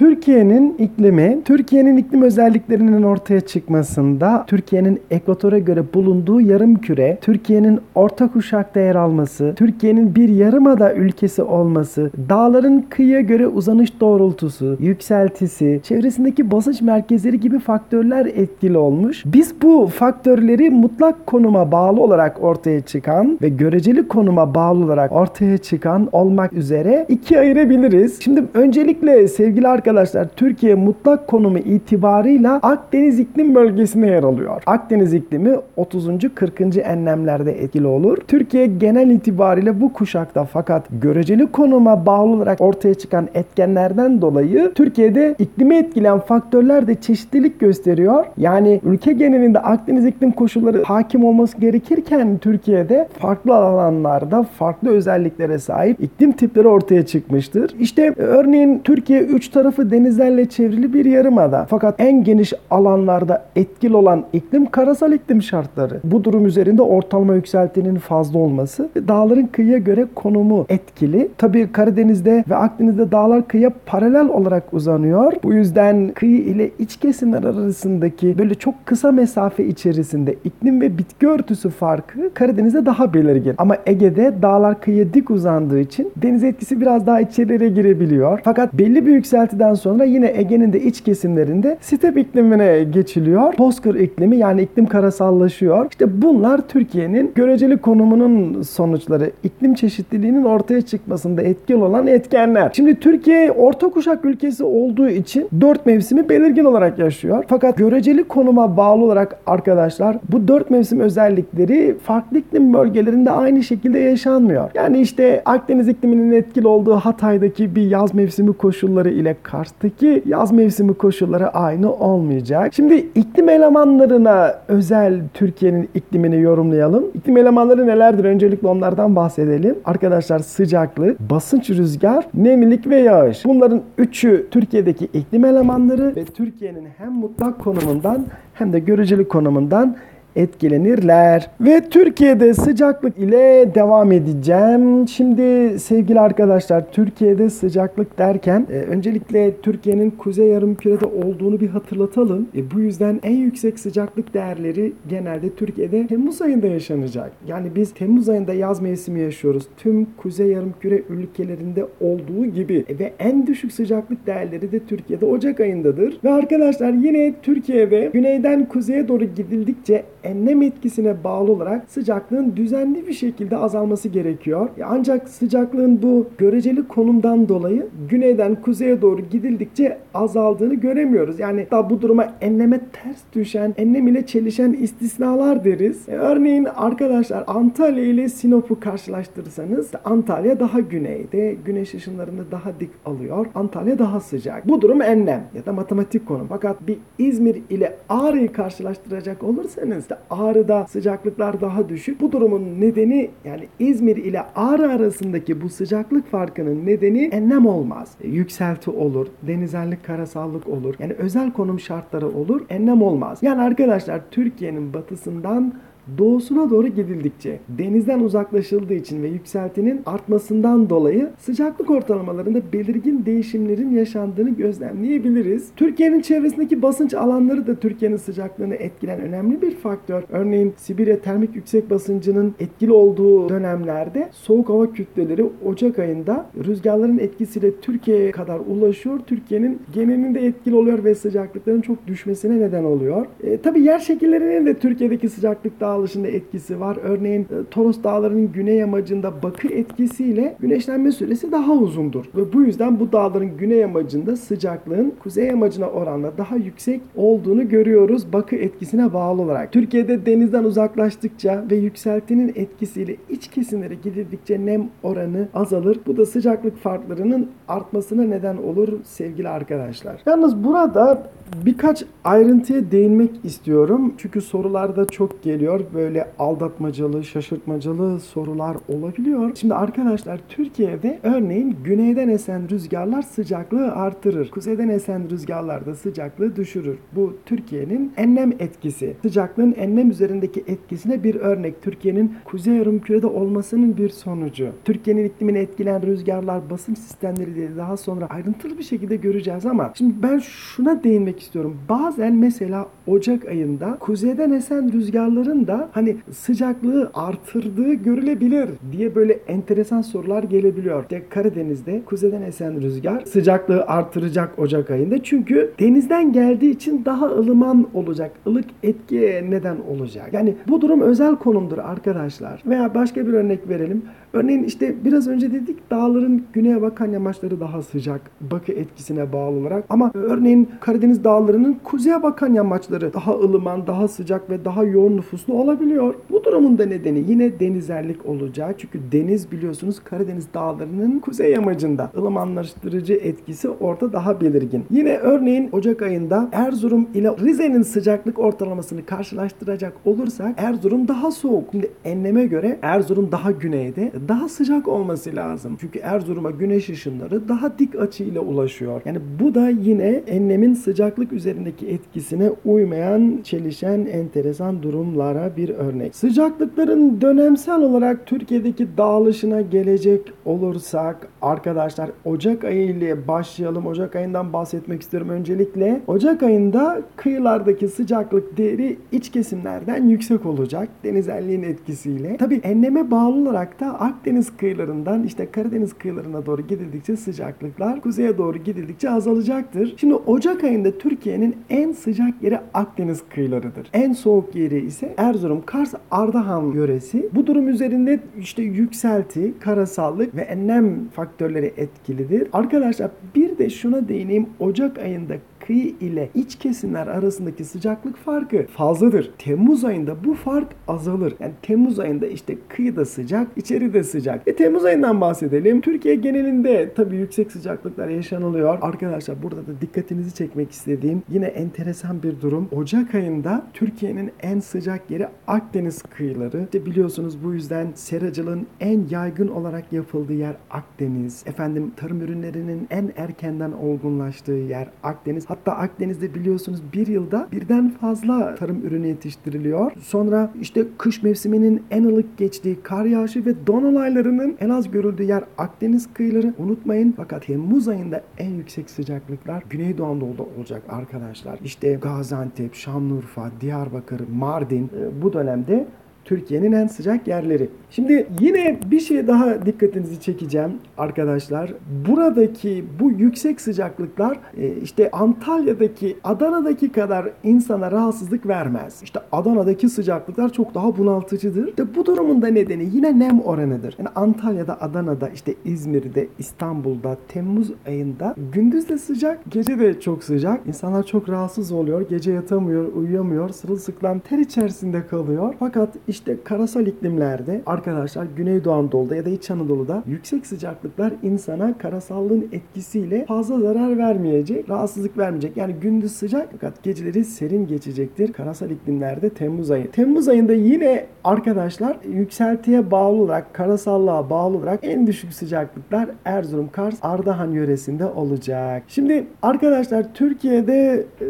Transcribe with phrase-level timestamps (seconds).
[0.00, 8.32] Türkiye'nin iklimi, Türkiye'nin iklim özelliklerinin ortaya çıkmasında, Türkiye'nin ekvatora göre bulunduğu yarım küre, Türkiye'nin orta
[8.32, 16.50] kuşakta yer alması, Türkiye'nin bir yarımada ülkesi olması, dağların kıyıya göre uzanış doğrultusu, yükseltisi, çevresindeki
[16.50, 19.22] basınç merkezleri gibi faktörler etkili olmuş.
[19.26, 25.58] Biz bu faktörleri mutlak konuma bağlı olarak ortaya çıkan ve göreceli konuma bağlı olarak ortaya
[25.58, 28.20] çıkan olmak üzere ikiye ayırabiliriz.
[28.20, 34.62] Şimdi öncelikle sevgili arkadaşlar Türkiye mutlak konumu itibarıyla Akdeniz iklim bölgesine yer alıyor.
[34.66, 36.08] Akdeniz iklimi 30.
[36.34, 36.60] 40.
[36.76, 38.18] enlemlerde etkili olur.
[38.28, 45.34] Türkiye genel itibariyle bu kuşakta fakat göreceli konuma bağlı olarak ortaya çıkan etkenlerden dolayı Türkiye'de
[45.38, 48.24] iklimi etkileyen faktörler de çeşitlilik gösteriyor.
[48.36, 56.00] Yani ülke genelinde Akdeniz iklim koşulları hakim olması gerekirken Türkiye'de farklı alanlarda farklı özelliklere sahip
[56.00, 57.74] iklim tipleri ortaya çıkmıştır.
[57.80, 61.66] İşte örneğin Türkiye 3 tarafı tarafı denizlerle çevrili bir yarımada.
[61.70, 66.00] Fakat en geniş alanlarda etkili olan iklim karasal iklim şartları.
[66.04, 71.28] Bu durum üzerinde ortalama yükseltinin fazla olması, dağların kıyıya göre konumu etkili.
[71.38, 75.32] Tabii Karadeniz'de ve Akdeniz'de dağlar kıyıya paralel olarak uzanıyor.
[75.42, 81.28] Bu yüzden kıyı ile iç kesimler arasındaki böyle çok kısa mesafe içerisinde iklim ve bitki
[81.28, 83.54] örtüsü farkı Karadeniz'de daha belirgin.
[83.58, 88.40] Ama Ege'de dağlar kıyıya dik uzandığı için deniz etkisi biraz daha içerilere girebiliyor.
[88.44, 93.58] Fakat belli bir yükseltiden Ege'den sonra yine Ege'nin de iç kesimlerinde step iklimine geçiliyor.
[93.58, 95.86] Bozkır iklimi yani iklim karasallaşıyor.
[95.90, 99.30] İşte bunlar Türkiye'nin göreceli konumunun sonuçları.
[99.44, 102.70] iklim çeşitliliğinin ortaya çıkmasında etkili olan etkenler.
[102.76, 107.44] Şimdi Türkiye orta kuşak ülkesi olduğu için dört mevsimi belirgin olarak yaşıyor.
[107.48, 113.98] Fakat göreceli konuma bağlı olarak arkadaşlar bu dört mevsim özellikleri farklı iklim bölgelerinde aynı şekilde
[113.98, 114.70] yaşanmıyor.
[114.74, 120.94] Yani işte Akdeniz ikliminin etkili olduğu Hatay'daki bir yaz mevsimi koşulları ile Kars'taki yaz mevsimi
[120.94, 122.74] koşulları aynı olmayacak.
[122.74, 127.04] Şimdi iklim elemanlarına özel Türkiye'nin iklimini yorumlayalım.
[127.14, 128.24] İklim elemanları nelerdir?
[128.24, 129.78] Öncelikle onlardan bahsedelim.
[129.84, 133.44] Arkadaşlar sıcaklık, basınç rüzgar, nemlilik ve yağış.
[133.44, 139.96] Bunların üçü Türkiye'deki iklim elemanları ve Türkiye'nin hem mutlak konumundan hem de göreceli konumundan
[140.36, 141.50] etkilenirler.
[141.60, 145.08] Ve Türkiye'de sıcaklık ile devam edeceğim.
[145.08, 152.48] Şimdi sevgili arkadaşlar Türkiye'de sıcaklık derken e, öncelikle Türkiye'nin kuzey yarım kürede olduğunu bir hatırlatalım.
[152.56, 157.32] E, bu yüzden en yüksek sıcaklık değerleri genelde Türkiye'de Temmuz ayında yaşanacak.
[157.46, 159.66] Yani biz Temmuz ayında yaz mevsimi yaşıyoruz.
[159.76, 165.26] Tüm kuzey yarım küre ülkelerinde olduğu gibi e, ve en düşük sıcaklık değerleri de Türkiye'de
[165.26, 166.18] Ocak ayındadır.
[166.24, 173.12] Ve arkadaşlar yine Türkiye'de güneyden kuzeye doğru gidildikçe enlem etkisine bağlı olarak sıcaklığın düzenli bir
[173.12, 174.68] şekilde azalması gerekiyor.
[174.84, 181.40] Ancak sıcaklığın bu göreceli konumdan dolayı güneyden kuzeye doğru gidildikçe azaldığını göremiyoruz.
[181.40, 186.08] Yani da bu duruma enleme ters düşen, enlem ile çelişen istisnalar deriz.
[186.08, 193.46] E, örneğin arkadaşlar Antalya ile Sinop'u karşılaştırırsanız Antalya daha güneyde, güneş ışınlarını daha dik alıyor.
[193.54, 194.68] Antalya daha sıcak.
[194.68, 196.46] Bu durum enlem ya da matematik konu.
[196.48, 202.20] Fakat bir İzmir ile Ağrı'yı karşılaştıracak olursanız işte Ağrı'da sıcaklıklar daha düşük.
[202.20, 208.12] Bu durumun nedeni yani İzmir ile Ağrı arasındaki bu sıcaklık farkının nedeni enlem olmaz.
[208.20, 210.94] E, yükselti olur, denizellik, karasallık olur.
[210.98, 213.38] Yani özel konum şartları olur, enlem olmaz.
[213.42, 215.74] Yani arkadaşlar Türkiye'nin batısından
[216.18, 224.50] doğusuna doğru gidildikçe denizden uzaklaşıldığı için ve yükseltinin artmasından dolayı sıcaklık ortalamalarında belirgin değişimlerin yaşandığını
[224.50, 225.68] gözlemleyebiliriz.
[225.76, 230.22] Türkiye'nin çevresindeki basınç alanları da Türkiye'nin sıcaklığını etkilen önemli bir faktör.
[230.28, 237.80] Örneğin Sibirya termik yüksek basıncının etkili olduğu dönemlerde soğuk hava kütleleri Ocak ayında rüzgarların etkisiyle
[237.80, 239.20] Türkiye'ye kadar ulaşıyor.
[239.26, 243.26] Türkiye'nin genelinde etkili oluyor ve sıcaklıkların çok düşmesine neden oluyor.
[243.42, 246.98] E, tabii yer şekillerinin de Türkiye'deki sıcaklık dağılımı dağılışında etkisi var.
[247.02, 252.24] Örneğin e, Toros Dağları'nın güney yamacında bakı etkisiyle güneşlenme süresi daha uzundur.
[252.36, 258.32] Ve bu yüzden bu dağların güney yamacında sıcaklığın kuzey yamacına oranla daha yüksek olduğunu görüyoruz
[258.32, 259.72] bakı etkisine bağlı olarak.
[259.72, 266.00] Türkiye'de denizden uzaklaştıkça ve yükseltinin etkisiyle iç kesimlere gidildikçe nem oranı azalır.
[266.06, 270.22] Bu da sıcaklık farklarının artmasına neden olur sevgili arkadaşlar.
[270.26, 271.30] Yalnız burada
[271.66, 274.14] birkaç ayrıntıya değinmek istiyorum.
[274.18, 276.10] Çünkü sorularda çok geliyor olabiliyor.
[276.10, 279.50] Böyle aldatmacalı, şaşırtmacalı sorular olabiliyor.
[279.54, 284.50] Şimdi arkadaşlar Türkiye'de örneğin güneyden esen rüzgarlar sıcaklığı artırır.
[284.50, 286.98] Kuzeyden esen rüzgarlar da sıcaklığı düşürür.
[287.12, 289.16] Bu Türkiye'nin enlem etkisi.
[289.22, 291.82] Sıcaklığın enlem üzerindeki etkisine bir örnek.
[291.82, 294.68] Türkiye'nin kuzey yarımkürede olmasının bir sonucu.
[294.84, 300.14] Türkiye'nin iklimini etkileyen rüzgarlar, basınç sistemleri diye daha sonra ayrıntılı bir şekilde göreceğiz ama şimdi
[300.22, 301.76] ben şuna değinmek istiyorum.
[301.88, 310.02] Bazen mesela Ocak ayında kuzeyden esen rüzgarların da hani sıcaklığı artırdığı görülebilir diye böyle enteresan
[310.02, 311.02] sorular gelebiliyor.
[311.02, 315.22] İşte Karadeniz'de kuzeyden esen rüzgar sıcaklığı artıracak Ocak ayında.
[315.22, 318.30] Çünkü denizden geldiği için daha ılıman olacak.
[318.46, 320.28] ılık etkiye neden olacak.
[320.32, 322.62] Yani bu durum özel konumdur arkadaşlar.
[322.66, 324.02] Veya başka bir örnek verelim.
[324.32, 328.20] Örneğin işte biraz önce dedik dağların güneye bakan yamaçları daha sıcak.
[328.40, 329.84] Bakı etkisine bağlı olarak.
[329.88, 335.54] Ama örneğin Karadeniz dağlarının kuzeye bakan yamaçları daha ılıman, daha sıcak ve daha yoğun nüfuslu
[335.54, 336.14] olabiliyor.
[336.30, 338.74] Bu durumun da nedeni yine denizerlik olacak.
[338.78, 342.10] Çünkü deniz biliyorsunuz Karadeniz dağlarının kuzey yamacında.
[342.16, 344.84] ılımanlaştırıcı etkisi orada daha belirgin.
[344.90, 351.68] Yine örneğin Ocak ayında Erzurum ile Rize'nin sıcaklık ortalamasını karşılaştıracak olursak Erzurum daha soğuk.
[351.72, 355.76] Şimdi enleme göre Erzurum daha güneyde daha sıcak olması lazım.
[355.80, 359.02] Çünkü Erzurum'a güneş ışınları daha dik açıyla ulaşıyor.
[359.04, 366.16] Yani bu da yine enlemin sıcaklık üzerindeki etkisine uymayan, çelişen, enteresan durumlara bir örnek.
[366.16, 373.86] Sıcaklıkların dönemsel olarak Türkiye'deki dağılışına gelecek olursak arkadaşlar Ocak ayı ile başlayalım.
[373.86, 376.00] Ocak ayından bahsetmek istiyorum öncelikle.
[376.06, 380.88] Ocak ayında kıyılardaki sıcaklık değeri iç kesimlerden yüksek olacak.
[381.04, 382.36] Denizelliğin etkisiyle.
[382.36, 388.58] Tabi enleme bağlı olarak da Akdeniz kıyılarından işte Karadeniz kıyılarına doğru gidildikçe sıcaklıklar kuzeye doğru
[388.58, 389.94] gidildikçe azalacaktır.
[389.96, 393.88] Şimdi Ocak ayında Türkiye'nin en sıcak yeri Akdeniz kıyılarıdır.
[393.92, 397.28] En soğuk yeri ise Erzurum, Kars, Ardahan yöresi.
[397.34, 402.48] Bu durum üzerinde işte yükselti, karasallık ve enlem faktörleri etkilidir.
[402.52, 404.46] Arkadaşlar bir de şuna değineyim.
[404.60, 405.34] Ocak ayında
[405.70, 409.30] kıyı ile iç kesimler arasındaki sıcaklık farkı fazladır.
[409.38, 411.34] Temmuz ayında bu fark azalır.
[411.40, 414.48] Yani Temmuz ayında işte kıyıda sıcak, içeri de sıcak.
[414.48, 415.80] E Temmuz ayından bahsedelim.
[415.80, 418.78] Türkiye genelinde tabii yüksek sıcaklıklar yaşanılıyor.
[418.80, 422.68] Arkadaşlar burada da dikkatinizi çekmek istediğim yine enteresan bir durum.
[422.72, 426.62] Ocak ayında Türkiye'nin en sıcak yeri Akdeniz kıyıları.
[426.64, 431.42] İşte biliyorsunuz bu yüzden seracılığın en yaygın olarak yapıldığı yer Akdeniz.
[431.46, 435.44] Efendim tarım ürünlerinin en erkenden olgunlaştığı yer Akdeniz.
[435.46, 439.92] Hatta Akdeniz'de biliyorsunuz bir yılda birden fazla tarım ürünü yetiştiriliyor.
[440.00, 445.22] Sonra işte kış mevsiminin en ılık geçtiği kar yağışı ve don olaylarının en az görüldüğü
[445.22, 446.54] yer Akdeniz kıyıları.
[446.58, 451.58] Unutmayın fakat Temmuz ayında en yüksek sıcaklıklar Güneydoğu Anadolu'da olacak arkadaşlar.
[451.64, 455.86] İşte Gaziantep, Şanlıurfa, Diyarbakır, Mardin e, bu dönemde
[456.24, 457.68] Türkiye'nin en sıcak yerleri.
[457.90, 461.72] Şimdi yine bir şey daha dikkatinizi çekeceğim arkadaşlar.
[462.08, 469.00] Buradaki bu yüksek sıcaklıklar e, işte Antalya'daki, Adana'daki kadar insana rahatsızlık vermez.
[469.02, 471.68] İşte Adana'daki sıcaklıklar çok daha bunaltıcıdır.
[471.68, 473.94] İşte bu durumun da nedeni yine nem oranıdır.
[473.98, 480.66] Yani Antalya'da, Adana'da, işte İzmir'de, İstanbul'da Temmuz ayında gündüz de sıcak, gece de çok sıcak.
[480.66, 482.08] İnsanlar çok rahatsız oluyor.
[482.08, 483.48] Gece yatamıyor, uyuyamıyor.
[483.48, 485.54] Sırılsıklam ter içerisinde kalıyor.
[485.58, 492.48] Fakat işte karasal iklimlerde arkadaşlar Güneydoğu Anadolu'da ya da İç Anadolu'da yüksek sıcaklıklar insana karasallığın
[492.52, 495.56] etkisiyle fazla zarar vermeyecek, rahatsızlık vermeyecek.
[495.56, 498.32] Yani gündüz sıcak fakat geceleri serin geçecektir.
[498.32, 499.90] Karasal iklimlerde Temmuz ayı.
[499.90, 506.94] Temmuz ayında yine arkadaşlar yükseltiye bağlı olarak, karasallığa bağlı olarak en düşük sıcaklıklar Erzurum, Kars,
[507.02, 508.82] Ardahan yöresinde olacak.
[508.88, 511.26] Şimdi arkadaşlar Türkiye'de e,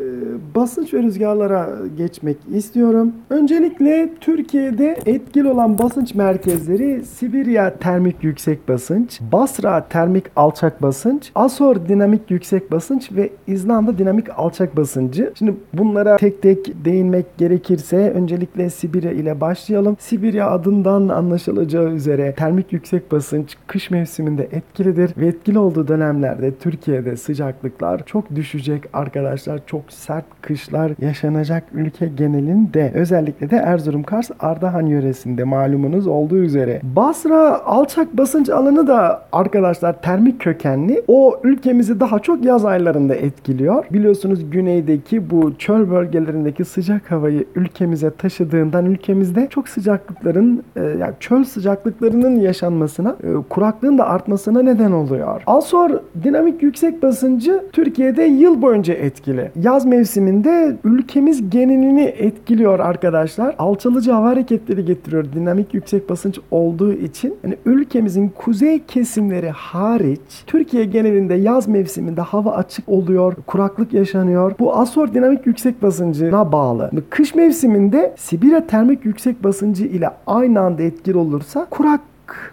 [0.54, 3.12] basınç ve rüzgarlara geçmek istiyorum.
[3.30, 4.10] Öncelikle
[4.70, 12.30] Türkiye'de etkili olan basınç merkezleri Sibirya termik yüksek basınç, Basra termik alçak basınç, Asor dinamik
[12.30, 15.32] yüksek basınç ve İzlanda dinamik alçak basıncı.
[15.38, 19.96] Şimdi bunlara tek tek değinmek gerekirse öncelikle Sibirya ile başlayalım.
[20.00, 27.16] Sibirya adından anlaşılacağı üzere termik yüksek basınç kış mevsiminde etkilidir ve etkili olduğu dönemlerde Türkiye'de
[27.16, 29.60] sıcaklıklar çok düşecek arkadaşlar.
[29.66, 32.92] Çok sert kışlar yaşanacak ülke genelinde.
[32.94, 36.80] Özellikle de Erzurum, Kars, Ardahan Ardahan yöresinde malumunuz olduğu üzere.
[36.82, 41.02] Basra alçak basınç alanı da arkadaşlar termik kökenli.
[41.08, 43.84] O ülkemizi daha çok yaz aylarında etkiliyor.
[43.92, 51.44] Biliyorsunuz güneydeki bu çöl bölgelerindeki sıcak havayı ülkemize taşıdığından ülkemizde çok sıcaklıkların e, yani çöl
[51.44, 55.42] sıcaklıklarının yaşanmasına, e, kuraklığın da artmasına neden oluyor.
[55.46, 55.90] Asor
[56.24, 59.50] dinamik yüksek basıncı Türkiye'de yıl boyunca etkili.
[59.62, 63.54] Yaz mevsiminde ülkemiz genelini etkiliyor arkadaşlar.
[63.58, 67.34] Alçalıcı hava hareketleri getiriyor dinamik yüksek basınç olduğu için.
[67.44, 74.54] Yani ülkemizin kuzey kesimleri hariç Türkiye genelinde yaz mevsiminde hava açık oluyor, kuraklık yaşanıyor.
[74.58, 76.90] Bu Asor dinamik yüksek basıncına bağlı.
[77.10, 82.00] Kış mevsiminde Sibirya termik yüksek basıncı ile aynı anda etkili olursa kurak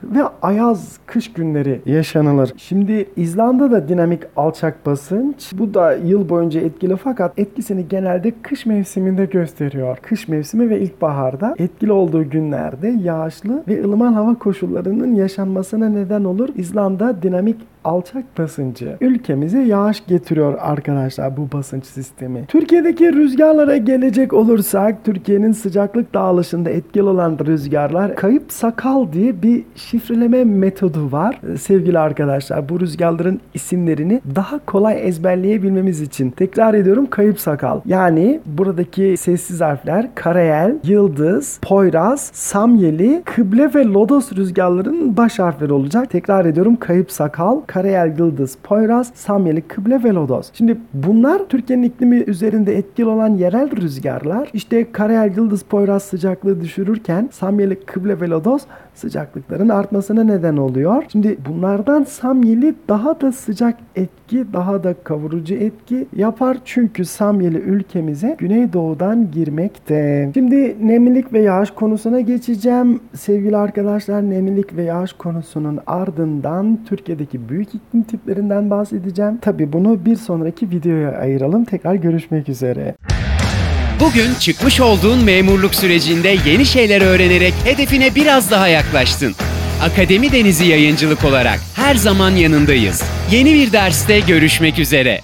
[0.04, 2.54] ve ayaz kış günleri yaşanılır.
[2.58, 9.26] Şimdi İzlanda'da dinamik alçak basınç bu da yıl boyunca etkili fakat etkisini genelde kış mevsiminde
[9.26, 9.98] gösteriyor.
[10.02, 16.50] Kış mevsimi ve ilkbaharda etkili olduğu günlerde yağışlı ve ılıman hava koşullarının yaşanmasına neden olur.
[16.56, 17.58] İzlanda dinamik
[17.88, 22.46] alçak basıncı ülkemize yağış getiriyor arkadaşlar bu basınç sistemi.
[22.48, 30.44] Türkiye'deki rüzgarlara gelecek olursak Türkiye'nin sıcaklık dağılışında etkili olan rüzgarlar kayıp sakal diye bir şifreleme
[30.44, 31.42] metodu var.
[31.54, 37.82] Ee, Sevgili arkadaşlar bu rüzgarların isimlerini daha kolay ezberleyebilmemiz için tekrar ediyorum kayıp sakal.
[37.86, 46.10] Yani buradaki sessiz harfler Karayel, Yıldız, Poyraz, Samyeli, Kıble ve Lodos rüzgarlarının baş harfleri olacak.
[46.10, 50.50] Tekrar ediyorum kayıp sakal, Karayel, Yıldız, Poyraz, Samyeli, Kıble ve Lodos.
[50.54, 54.50] Şimdi bunlar Türkiye'nin iklimi üzerinde etkili olan yerel rüzgarlar.
[54.54, 58.62] İşte Karayel, Yıldız, Poyraz sıcaklığı düşürürken Samyeli, Kıble ve Lodos
[58.96, 61.04] sıcaklıkların artmasına neden oluyor.
[61.12, 63.76] Şimdi bunlardan Samyeli daha da sıcak
[64.28, 66.58] etki, daha da kavurucu etki yapar.
[66.66, 70.32] Çünkü Samyeli ülkemize güneydoğudan girmekte.
[70.34, 73.00] Şimdi nemlilik ve yağış konusuna geçeceğim.
[73.16, 79.38] Sevgili arkadaşlar nemlilik ve yağış konusunun ardından Türkiye'deki büyük iklim tiplerinden bahsedeceğim.
[79.38, 81.66] Tabi bunu bir sonraki videoya ayıralım.
[81.66, 82.96] Tekrar görüşmek üzere.
[84.00, 89.34] Bugün çıkmış olduğun memurluk sürecinde yeni şeyler öğrenerek hedefine biraz daha yaklaştın.
[89.82, 93.04] Akademi Denizi Yayıncılık olarak her zaman yanındayız.
[93.32, 95.22] Yeni bir derste görüşmek üzere.